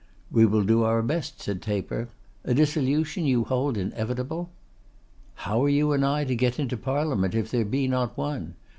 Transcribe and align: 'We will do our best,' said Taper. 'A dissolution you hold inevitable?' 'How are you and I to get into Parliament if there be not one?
'We 0.31 0.47
will 0.47 0.63
do 0.63 0.81
our 0.81 1.03
best,' 1.03 1.41
said 1.41 1.61
Taper. 1.61 2.07
'A 2.43 2.55
dissolution 2.55 3.23
you 3.27 3.43
hold 3.43 3.77
inevitable?' 3.77 4.49
'How 5.35 5.63
are 5.63 5.69
you 5.69 5.91
and 5.93 6.03
I 6.03 6.23
to 6.23 6.35
get 6.35 6.57
into 6.57 6.75
Parliament 6.75 7.35
if 7.35 7.51
there 7.51 7.65
be 7.65 7.87
not 7.87 8.17
one? 8.17 8.55